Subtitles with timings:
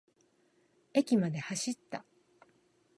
[0.95, 2.03] 駅まで走った。